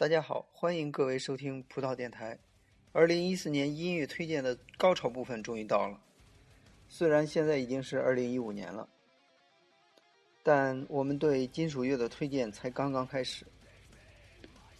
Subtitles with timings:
[0.00, 2.38] 大家好，欢迎各位收听葡萄电台。
[2.90, 6.00] 二零一四年音乐推荐的高潮部分终于到了。
[6.88, 8.88] 虽然现在已经是二零一五年了，
[10.42, 13.44] 但我们对金属乐的推荐才刚刚开始。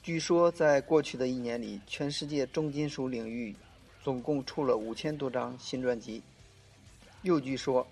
[0.03, 3.55] 据说，在过去的一年里，全世界重金属领域
[4.03, 6.23] 总共出了五千多张新专辑。
[7.21, 7.87] 又据说，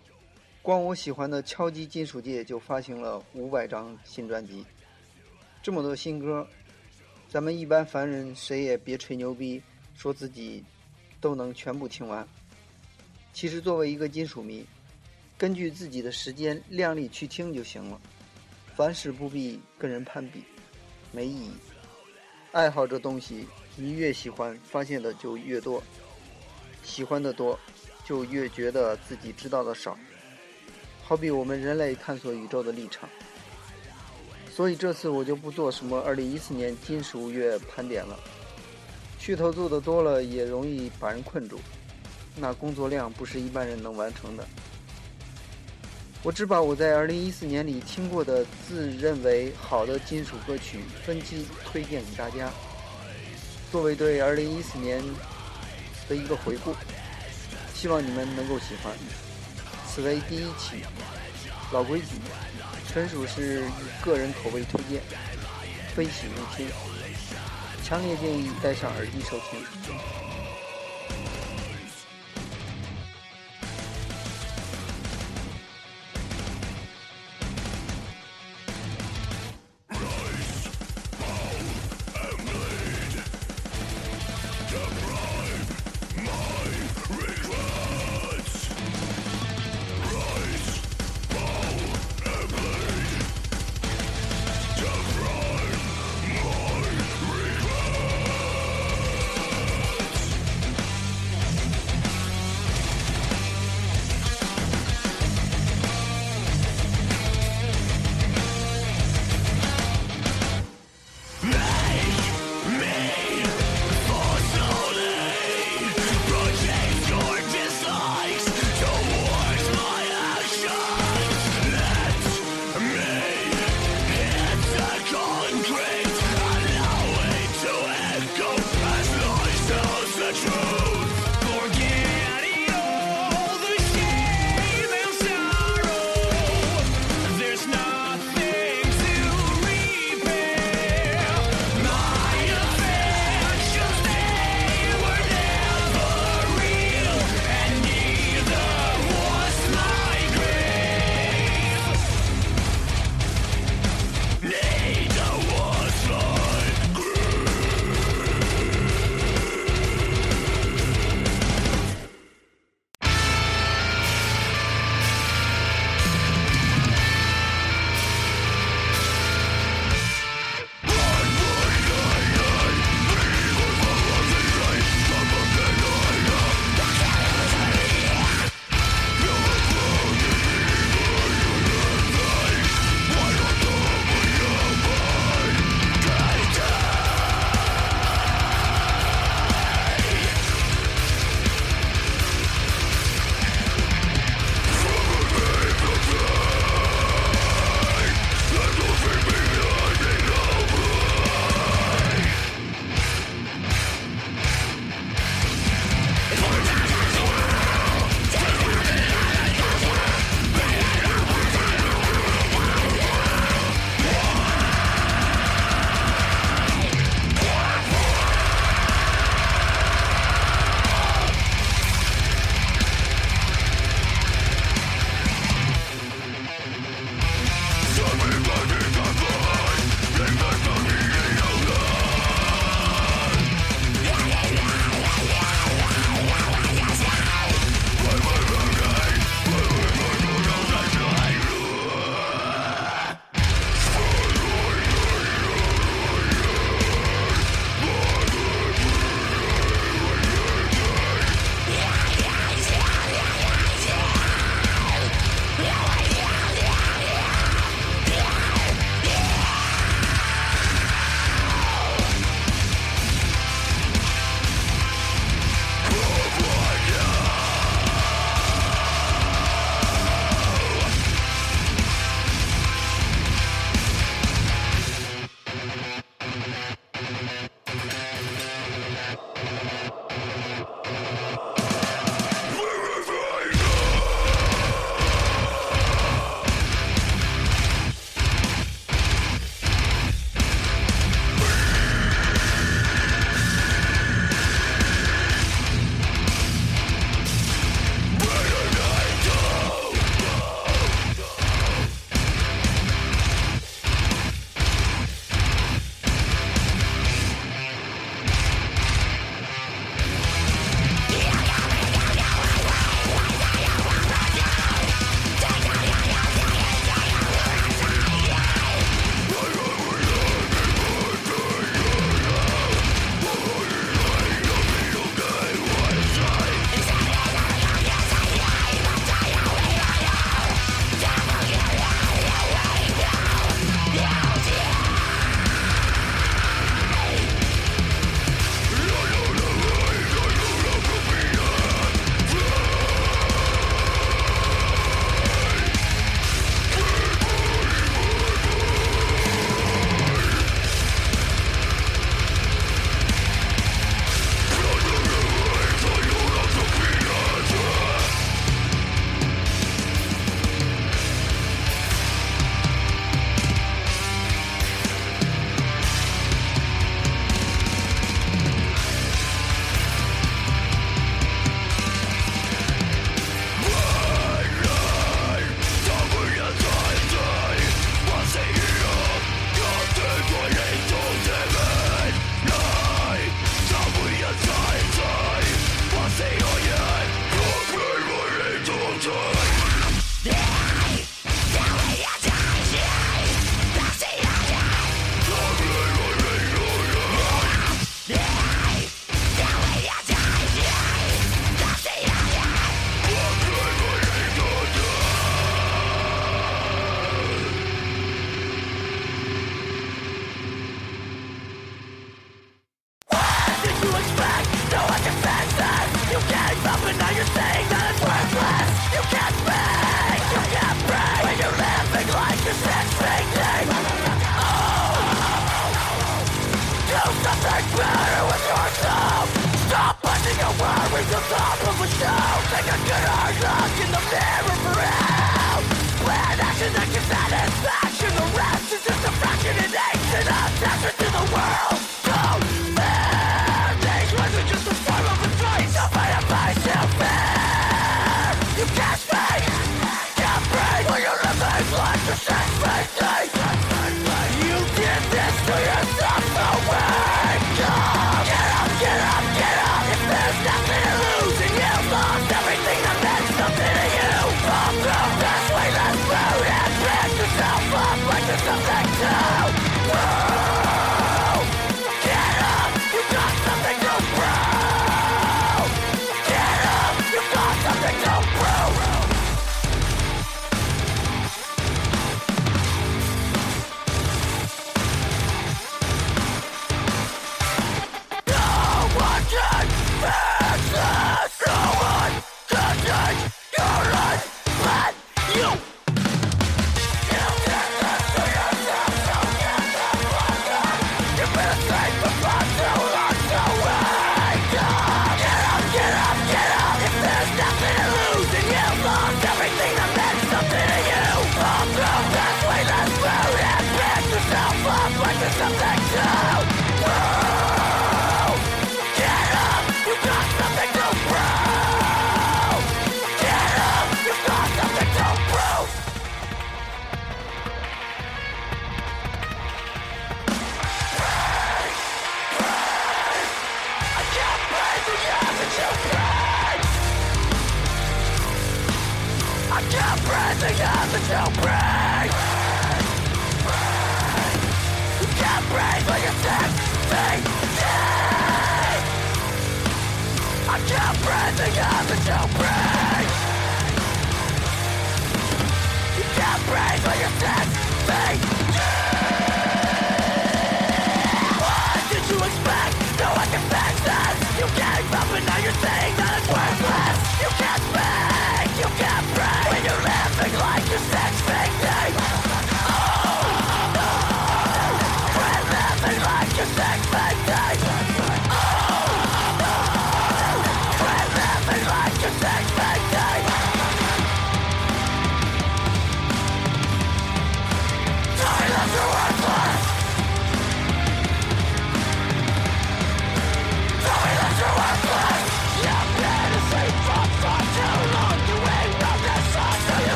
[0.62, 4.64] 光我喜欢的敲击金属界就发行了五百张新专辑。
[5.62, 6.48] 这么多新歌。
[7.30, 9.62] 咱们一般凡人谁也别吹牛逼，
[9.94, 10.64] 说自己
[11.20, 12.26] 都能全部听完。
[13.34, 14.64] 其实作为一个金属迷，
[15.36, 18.00] 根据自己的时间量力去听就行了。
[18.74, 20.42] 凡事不必跟人攀比，
[21.12, 21.50] 没意义。
[22.52, 25.82] 爱好这东西，你越喜欢，发现的就越多；
[26.82, 27.58] 喜欢的多，
[28.06, 29.98] 就越觉得自己知道的少。
[31.02, 33.06] 好比我们人类探索宇宙的历程。
[34.58, 38.18] 所以这次我就不做什么二零一四年金属乐盘点了，
[39.20, 41.60] 噱头做的多了也容易把人困住，
[42.34, 44.44] 那工作量不是一般人能完成的。
[46.24, 52.50] 我只把我在二零一四年里听过的自认为好的金属歌曲分期推荐给大家，
[53.70, 55.00] 作为对二零一四年
[56.08, 56.74] 的一个回顾，
[57.72, 58.92] 希望你们能够喜欢。
[59.86, 60.82] 此为第一期，
[61.72, 62.06] 老规矩。
[62.90, 65.02] 纯属是以个人口味推荐，
[65.94, 66.66] 非喜勿听，
[67.84, 70.27] 强烈建议戴上耳机收听。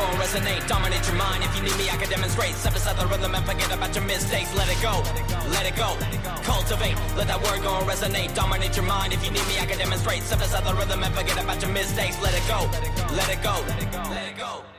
[0.00, 0.66] Let go and resonate.
[0.68, 1.44] Dominate your mind.
[1.44, 2.54] If you need me, I can demonstrate.
[2.54, 4.54] Step aside the rhythm and forget about your mistakes.
[4.54, 5.02] Let it go,
[5.50, 5.96] let it go.
[6.42, 8.34] Cultivate, let that word go and resonate.
[8.34, 9.12] Dominate your mind.
[9.12, 10.22] If you need me, I can demonstrate.
[10.22, 12.20] Step aside the rhythm and forget about your mistakes.
[12.22, 12.68] Let it go,
[13.14, 13.54] let it go,
[14.10, 14.69] let it go.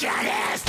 [0.00, 0.67] Revolutionist!